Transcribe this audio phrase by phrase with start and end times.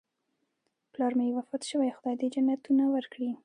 [0.91, 3.31] پلار مې وفات شوی، خدای دې جنتونه ورکړي